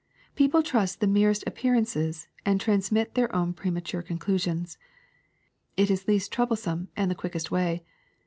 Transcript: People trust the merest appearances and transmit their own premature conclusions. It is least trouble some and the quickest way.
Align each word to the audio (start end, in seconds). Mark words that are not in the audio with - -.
People 0.35 0.63
trust 0.63 0.99
the 0.99 1.05
merest 1.05 1.43
appearances 1.45 2.27
and 2.43 2.59
transmit 2.59 3.13
their 3.13 3.31
own 3.35 3.53
premature 3.53 4.01
conclusions. 4.01 4.79
It 5.77 5.91
is 5.91 6.07
least 6.07 6.31
trouble 6.33 6.55
some 6.55 6.87
and 6.97 7.11
the 7.11 7.13
quickest 7.13 7.51
way. 7.51 7.83